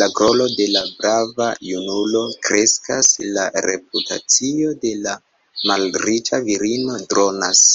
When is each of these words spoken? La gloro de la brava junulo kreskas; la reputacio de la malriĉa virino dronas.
La 0.00 0.06
gloro 0.16 0.44
de 0.58 0.66
la 0.74 0.82
brava 1.00 1.46
junulo 1.68 2.20
kreskas; 2.48 3.08
la 3.38 3.48
reputacio 3.66 4.70
de 4.86 4.94
la 5.08 5.16
malriĉa 5.72 6.42
virino 6.52 7.02
dronas. 7.16 7.66